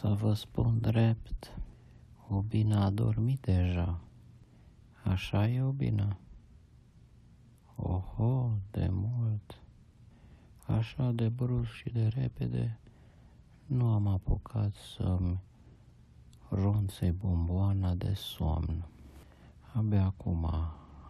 [0.00, 1.56] Să vă spun drept,
[2.28, 4.00] Ubina a dormit deja.
[5.04, 6.16] Așa e, Ubina?
[7.76, 9.62] Oho, de mult.
[10.66, 12.78] Așa de brusc și de repede
[13.66, 15.40] nu am apucat să-mi
[16.48, 18.86] ronței bomboana de somn.
[19.72, 20.44] Abia acum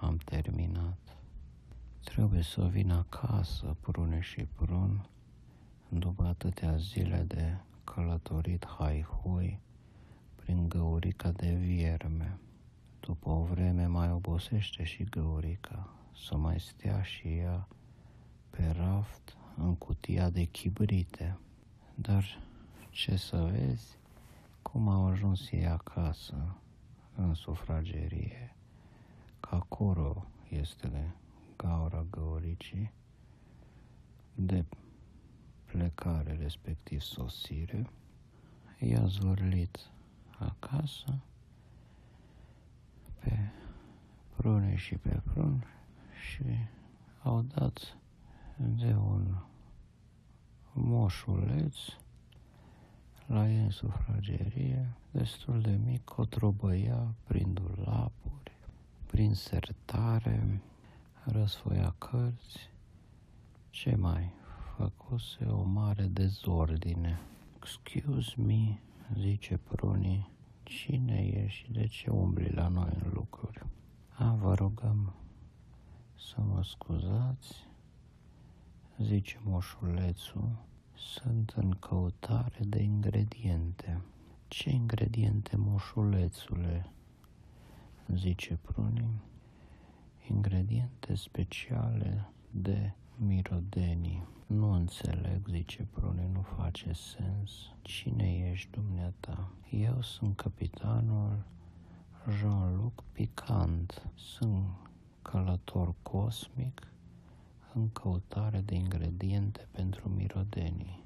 [0.00, 1.16] am terminat.
[2.04, 5.08] Trebuie să vin acasă, prune și prun,
[5.88, 7.58] după atâtea zile de
[7.94, 9.60] călătorit hai-hui
[10.34, 12.38] prin găurica de vierme.
[13.00, 15.88] După o vreme mai obosește și găurica
[16.26, 17.68] să mai stea și ea
[18.50, 21.38] pe raft în cutia de chibrite.
[21.94, 22.24] Dar
[22.90, 23.98] ce să vezi,
[24.62, 26.56] cum au ajuns ei acasă,
[27.16, 28.54] în sufragerie,
[29.40, 31.14] că acolo este
[31.56, 32.92] gaura găuricii,
[34.34, 34.64] de
[35.72, 37.90] plecare, respectiv sosire,
[38.78, 39.78] i-a zvârlit
[40.38, 41.18] acasă
[43.18, 43.38] pe
[44.36, 45.64] prune și pe prun
[46.28, 46.44] și
[47.22, 47.96] au dat
[48.56, 49.34] de un
[50.72, 51.76] moșuleț
[53.26, 58.52] la ei în sufragerie, destul de mic, cotrobăia prin dulapuri,
[59.06, 60.62] prin sertare,
[61.24, 62.70] răsfoia cărți,
[63.70, 64.37] ce mai
[64.78, 67.20] făcuse o mare dezordine.
[67.56, 68.80] Excuse me,
[69.18, 70.30] zice prunii,
[70.62, 73.66] cine e și de ce umbli la noi în lucruri?
[74.08, 75.14] A, vă rugăm
[76.14, 77.66] să mă scuzați,
[78.98, 80.50] zice moșulețul,
[80.94, 84.02] sunt în căutare de ingrediente.
[84.48, 86.90] Ce ingrediente, moșulețule?
[88.14, 89.20] zice prunii.
[90.28, 94.26] Ingrediente speciale de mirodenii.
[94.46, 97.50] Nu înțeleg, zice Prune, nu face sens.
[97.82, 99.52] Cine ești dumneata?
[99.70, 101.44] Eu sunt capitanul
[102.38, 104.10] Jean-Luc Picant.
[104.14, 104.66] Sunt
[105.22, 106.92] călător cosmic
[107.74, 111.04] în căutare de ingrediente pentru mirodenii.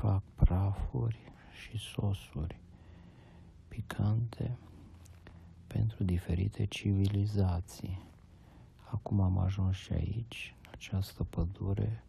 [0.00, 1.18] Fac prafuri
[1.52, 2.58] și sosuri
[3.68, 4.58] picante
[5.66, 8.02] pentru diferite civilizații.
[8.90, 12.04] Acum am ajuns și aici, în această pădure,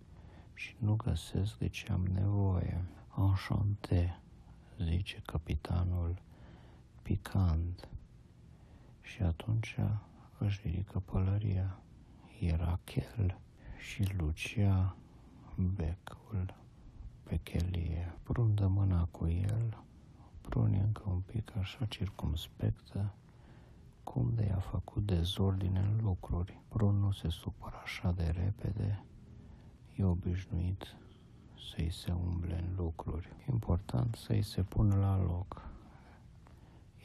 [0.54, 2.86] și nu găsesc de ce am nevoie.
[3.18, 4.20] Enchanté,
[4.84, 6.22] zice capitanul
[7.02, 7.88] picant.
[9.02, 9.76] Și atunci
[10.38, 11.80] își ridică pălăria.
[12.40, 13.38] Era chel
[13.78, 14.96] și Lucia
[15.56, 16.56] becul
[17.24, 18.14] pe chelie.
[18.24, 19.78] Prundă mâna cu el,
[20.42, 23.14] prune încă un pic așa circumspectă,
[24.14, 26.60] cum de i-a făcut dezordine în lucruri.
[26.68, 29.04] Prun nu se supără așa de repede,
[29.96, 30.96] e obișnuit
[31.70, 33.28] să-i se umble în lucruri.
[33.52, 35.70] Important să-i se pună la loc.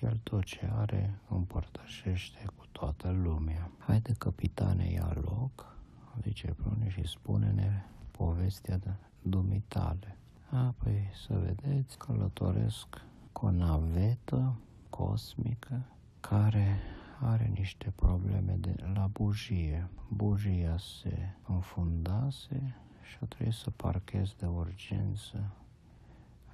[0.00, 3.70] El tot ce are împărtășește cu toată lumea.
[3.78, 5.76] Haide, capitane, ia loc,
[6.22, 10.18] zice Prune și spune-ne povestea de dumitale.
[10.50, 12.86] A, păi să vedeți, călătoresc
[13.32, 14.56] cu o navetă
[14.90, 15.80] cosmică
[16.20, 16.80] care
[17.20, 19.88] are niște probleme de la bujie.
[20.08, 25.52] Bujia se înfundase și a trebuit să parchez de urgență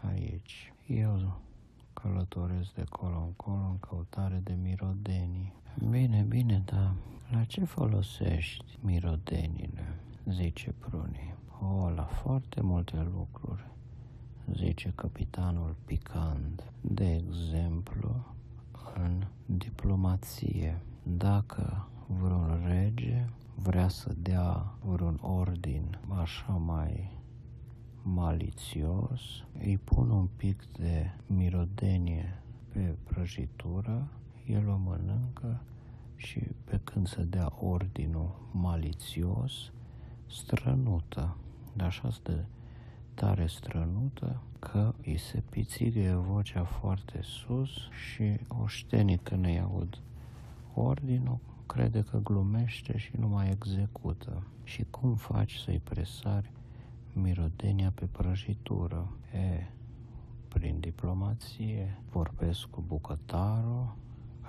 [0.01, 0.73] aici.
[0.87, 1.41] Eu
[1.93, 5.53] călătoresc de colo în colo în căutare de mirodenii.
[5.91, 6.95] Bine, bine, dar
[7.31, 9.99] la ce folosești mirodenile?
[10.29, 11.35] Zice Pruni.
[11.61, 13.67] O, la foarte multe lucruri,
[14.53, 16.73] zice capitanul picant.
[16.81, 18.35] De exemplu,
[18.95, 20.83] în diplomație.
[21.03, 27.11] Dacă vreun rege vrea să dea vreun ordin așa mai
[28.03, 29.21] malițios,
[29.59, 32.43] îi pun un pic de mirodenie
[32.73, 34.09] pe prăjitură,
[34.47, 35.63] el o mănâncă
[36.17, 39.73] și pe când se dea ordinul malițios,
[40.27, 41.37] strănută.
[41.79, 42.45] Așa de
[43.15, 49.99] tare strănută că îi se pițigă vocea foarte sus și oștenii când îi aud
[50.75, 54.43] ordinul crede că glumește și nu mai execută.
[54.65, 56.53] Și cum faci să-i presari
[57.13, 59.13] mirodenia pe prăjitură?
[59.35, 59.67] E,
[60.49, 63.97] prin diplomație, vorbesc cu bucătarul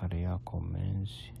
[0.00, 1.32] care ia comenzi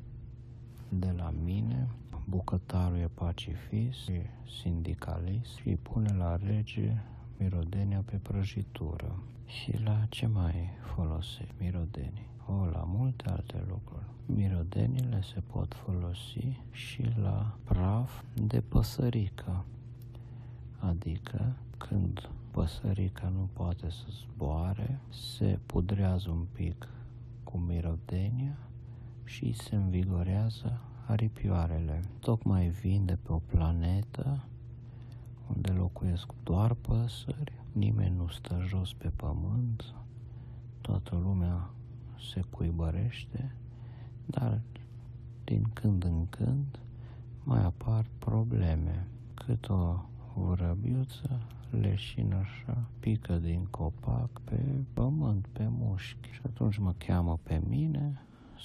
[0.88, 1.88] de la mine.
[2.28, 4.26] Bucătarul e pacifist, e
[4.60, 6.96] sindicalist și pune la rege
[7.38, 9.22] mirodenia pe prăjitură.
[9.46, 12.26] Și la ce mai folose mirodenii?
[12.46, 14.04] O, la multe alte lucruri.
[14.26, 19.64] Mirodenile se pot folosi și la praf de păsărică,
[20.78, 26.88] adică când păsărica nu poate să zboare, se pudrează un pic
[27.44, 28.56] cu mirodenia
[29.24, 32.00] și se învigorează aripioarele.
[32.20, 34.44] Tocmai vin de pe o planetă
[35.56, 39.94] unde locuiesc doar păsări, nimeni nu stă jos pe pământ,
[40.80, 41.70] toată lumea
[42.32, 43.54] se cuibărește,
[44.26, 44.60] dar
[45.44, 46.78] din când în când
[47.42, 49.06] mai apar probleme.
[49.34, 49.96] Cât o
[50.34, 51.40] vrăbiuță
[51.70, 54.60] leșină așa, pică din copac pe
[54.92, 58.22] pământ, pe mușchi și atunci mă cheamă pe mine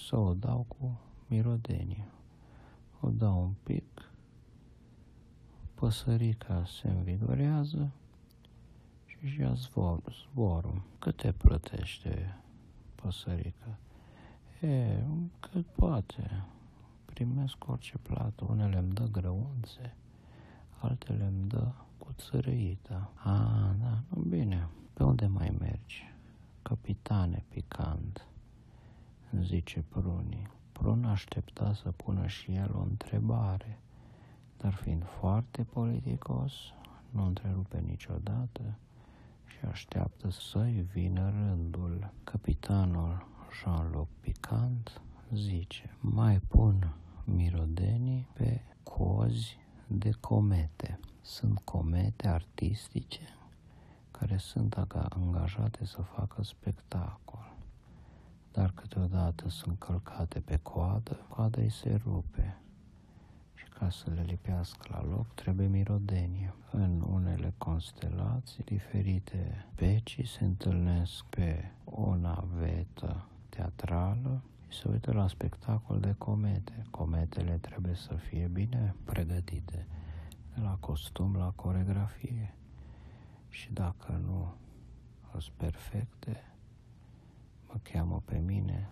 [0.08, 2.08] să o dau cu mirodenie.
[3.10, 4.12] O dau un pic,
[5.74, 7.92] păsărica se învigorează
[9.06, 10.02] și își ia zbor,
[10.32, 10.82] zborul.
[11.00, 12.38] Cât te plătește
[12.96, 13.78] păsărica?
[14.62, 15.04] E,
[15.40, 16.44] cât poate.
[17.06, 18.46] Primesc orice plată.
[18.50, 19.96] Unele îmi dă grăunțe,
[20.80, 23.12] altele îmi dă cu țărăită.
[23.16, 24.68] A, da, nu bine.
[24.94, 26.14] Pe unde mai mergi?
[26.62, 28.28] Capitane picant,
[29.42, 30.58] zice Prunii.
[30.80, 33.80] Prun aștepta să pună și el o întrebare,
[34.58, 36.54] dar fiind foarte politicos,
[37.10, 38.62] nu întrerupe niciodată
[39.46, 42.12] și așteaptă să-i vină rândul.
[42.24, 43.28] Capitanul
[43.62, 45.02] Jean-Luc Picant
[45.34, 46.94] zice, mai pun
[47.24, 51.00] mirodenii pe cozi de comete.
[51.22, 53.22] Sunt comete artistice
[54.12, 54.76] care sunt
[55.10, 57.49] angajate să facă spectacol,
[58.52, 62.58] dar câteodată sunt călcate pe coadă, coada îi se rupe
[63.56, 66.54] și ca să le lipească la loc trebuie mirodenie.
[66.72, 75.28] În unele constelații diferite pecii se întâlnesc pe o navetă teatrală și se uită la
[75.28, 76.86] spectacol de comete.
[76.90, 79.88] Cometele trebuie să fie bine pregătite,
[80.54, 82.54] de la costum la coregrafie.
[83.50, 84.54] Și dacă nu
[85.32, 86.44] sunt perfecte,
[87.72, 88.90] mă cheamă pe mine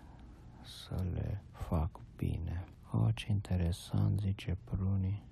[0.64, 2.64] să le fac bine.
[2.92, 5.22] O, ce interesant, zice Pruni.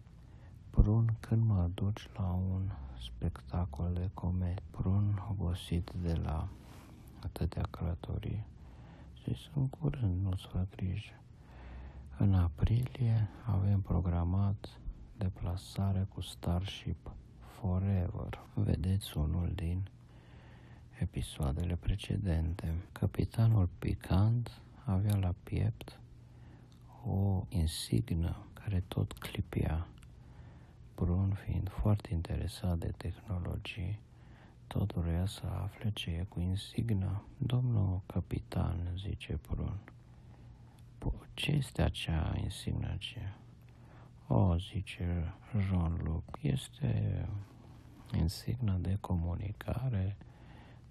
[0.70, 4.62] Prun când mă duci la un spectacol de comet.
[4.70, 6.48] Prun obosit de la
[7.22, 8.46] atâtea călătorii
[9.12, 11.20] și în curând, nu-ți fă grijă.
[12.18, 14.68] În aprilie avem programat
[15.16, 18.44] deplasare cu Starship Forever.
[18.54, 19.88] Vedeți unul din
[21.00, 22.74] episoadele precedente.
[22.92, 25.98] Capitanul Picant avea la piept
[27.04, 29.86] o insignă care tot clipia.
[30.94, 33.98] Brun fiind foarte interesat de tehnologie,
[34.66, 37.22] tot vrea să afle ce e cu insigna.
[37.38, 39.78] Domnul capitan, zice Brun,
[41.34, 43.38] ce este acea insignă aceea?
[44.26, 47.28] O, zice Jean-Luc, este
[48.12, 50.16] insigna de comunicare,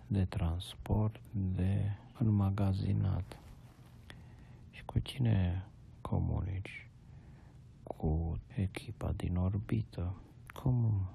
[0.08, 3.38] de transport, de înmagazinat.
[4.72, 5.66] Și cu cine
[6.02, 6.88] comunici?
[7.84, 10.14] Cu echipa din orbită.
[10.54, 11.08] Cum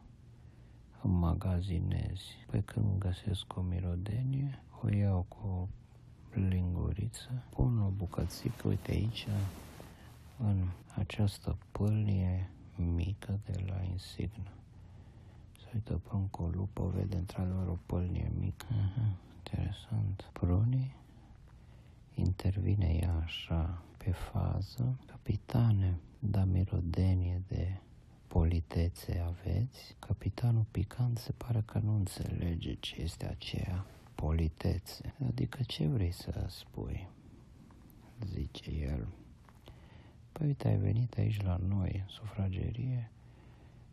[1.02, 2.24] înmagazinezi.
[2.50, 5.68] Pe când găsesc o mirodenie, o iau cu o
[6.34, 9.26] linguriță, pun o bucățică, uite aici,
[10.38, 14.59] în această pâlnie mică de la insignă.
[15.70, 18.66] Se uită pe încă o lupă, vede într-adevăr o pâlnie mică.
[18.70, 20.30] Aha, interesant.
[20.32, 20.96] Prunii
[22.14, 24.98] intervine ea așa pe fază.
[25.06, 27.80] Capitane, da mirodenie de
[28.28, 35.14] politețe aveți, capitanul Picant se pare că nu înțelege ce este aceea politețe.
[35.26, 37.08] Adică ce vrei să spui?
[38.24, 39.08] Zice el.
[40.32, 43.10] Păi uite, ai venit aici la noi, sufragerie,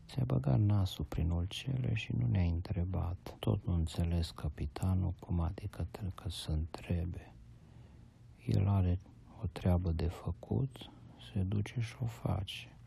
[0.08, 3.36] ți-a băgat nasul prin ulcele și nu ne-ai întrebat.
[3.40, 7.34] Tot nu înțeles capitanul cum adică că să întrebe.
[8.46, 9.00] El are
[9.44, 10.92] o treabă de făcut,
[11.34, 12.78] se duce și o face.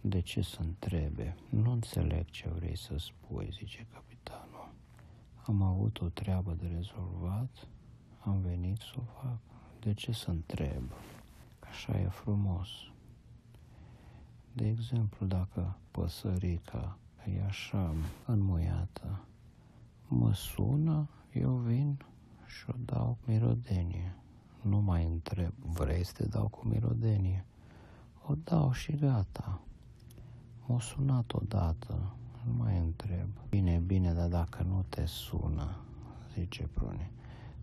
[0.00, 1.36] De ce să întrebe?
[1.48, 4.72] Nu înțeleg ce vrei să spui, zice capitanul.
[5.42, 7.68] Am avut o treabă de rezolvat,
[8.18, 9.38] am venit să o fac.
[9.80, 10.82] De ce să întreb?
[11.60, 12.68] Așa e frumos.
[14.58, 16.98] De exemplu, dacă păsărica
[17.36, 17.94] e așa
[18.26, 19.20] înmuiată,
[20.08, 21.98] mă sună, eu vin
[22.46, 24.14] și o dau cu mirodenie.
[24.62, 27.44] Nu mai întreb, vrei să te dau cu mirodenie?
[28.26, 29.60] O dau și gata.
[30.66, 32.12] M-a sunat odată,
[32.46, 33.28] nu mai întreb.
[33.48, 35.76] Bine, bine, dar dacă nu te sună,
[36.34, 37.10] zice Prune,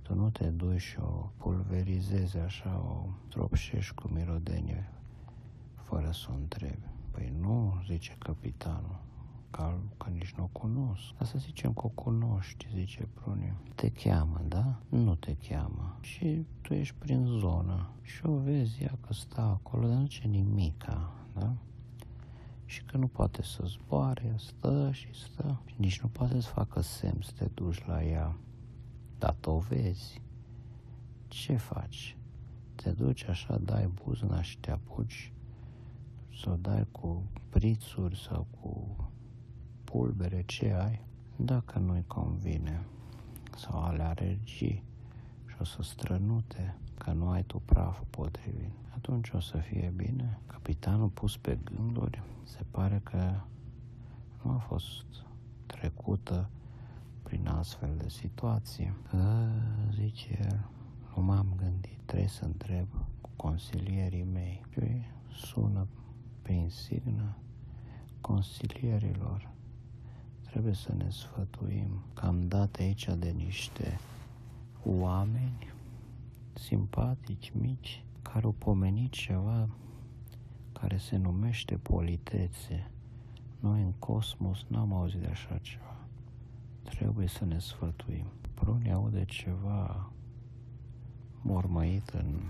[0.01, 4.89] tu nu te duci și o pulverizezi așa, o tropșești cu mirodenie,
[5.85, 6.87] fără să o întrebi.
[7.11, 8.99] Păi nu, zice capitanul,
[9.49, 11.03] ca, că nici nu o cunosc.
[11.17, 13.53] Dar să zicem că o cunoști, zice Prunii.
[13.75, 14.79] Te cheamă, da?
[14.89, 15.97] Nu te cheamă.
[16.01, 20.27] Și tu ești prin zonă și o vezi ea că stă acolo, dar nu ce
[20.27, 21.53] nimica, da?
[22.65, 25.61] și că nu poate să zboare, stă și stă.
[25.65, 28.37] Și nici nu poate să facă semn să te duci la ea.
[29.17, 30.21] Dar tu o vezi.
[31.27, 32.17] Ce faci?
[32.75, 35.33] Te duci așa, dai buzna și te apuci
[36.41, 38.95] să o dai cu prițuri sau cu
[39.83, 41.01] pulbere, ce ai?
[41.35, 42.85] Dacă nu-i convine
[43.57, 44.83] sau ale alergii
[45.45, 50.39] și o să strănute că nu ai tu praful potrivit, atunci o să fie bine.
[50.47, 53.33] Capitanul pus pe gânduri, se pare că
[54.43, 55.05] nu a fost
[55.65, 56.49] trecută
[57.23, 58.93] prin astfel de situații.
[59.09, 59.47] Că,
[59.93, 60.69] zice el,
[61.15, 62.87] nu m-am gândit, trebuie să întreb
[63.21, 64.61] cu consilierii mei.
[64.71, 65.01] Și
[65.45, 65.87] sună
[66.45, 67.35] pe insignă
[68.21, 69.49] consilierilor.
[70.41, 73.99] Trebuie să ne sfătuim că am dat aici de niște
[74.83, 75.73] oameni
[76.53, 79.69] simpatici, mici, care au pomenit ceva
[80.73, 82.91] care se numește politețe.
[83.59, 85.97] Noi în cosmos n-am auzit de așa ceva.
[86.83, 88.25] Trebuie să ne sfătuim.
[88.53, 90.11] Prunii aude ceva
[91.41, 92.41] mormăit în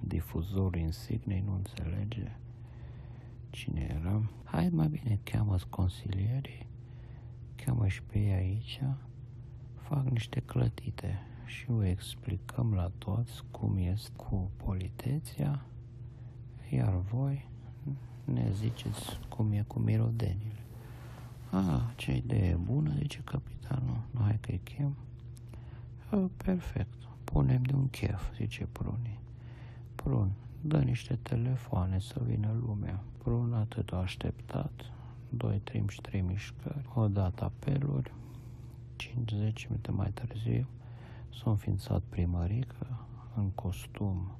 [0.00, 2.36] difuzorul insignei, nu înțelege
[3.50, 4.22] cine era.
[4.44, 6.66] Hai mai bine, cheamă-ți consilierii,
[7.56, 8.80] cheamă și pe ei aici,
[9.74, 15.64] fac niște clătite și vă explicăm la toți cum este cu politeția,
[16.70, 17.48] iar voi
[18.24, 20.64] ne ziceți cum e cu mirodenile.
[21.50, 24.96] A, ce idee bună, zice capitanul, nu hai că-i chem.
[26.10, 29.18] A, perfect, punem de un chef, zice Pruni.
[29.94, 30.30] Prun,
[30.60, 33.02] dă niște telefoane să vină lumea.
[33.22, 34.72] Prun atât a așteptat,
[35.28, 38.12] doi, trei și trei mișcări, o dată apeluri,
[38.96, 40.66] 50 minute mai târziu,
[41.42, 44.38] S-a înființat primărică în costum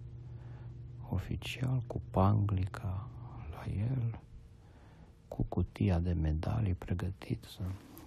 [1.08, 3.08] oficial, cu panglica
[3.50, 4.20] la el,
[5.28, 7.44] cu cutia de medalii pregătit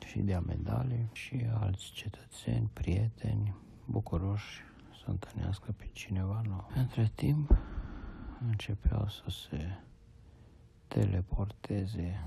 [0.06, 1.10] și de medalii.
[1.12, 4.62] Și alți cetățeni, prieteni, bucuroși
[5.04, 6.70] să întâlnească pe cineva nou.
[6.76, 7.58] Între timp,
[8.48, 9.80] începeau să se
[10.94, 12.24] teleporteze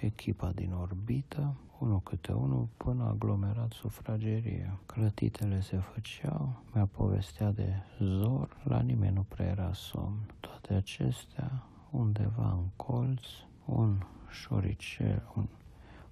[0.00, 4.78] echipa din orbită, unul câte unul, până aglomerat sufrageria.
[4.86, 10.18] Clătitele se făceau, mi-a povestea de zor, la nimeni nu prea era somn.
[10.40, 13.22] Toate acestea, undeva în colț,
[13.64, 15.46] un șoricel, un,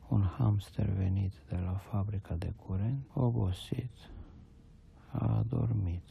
[0.09, 4.11] un hamster venit de la fabrica de curent, obosit,
[5.13, 6.03] a adormit.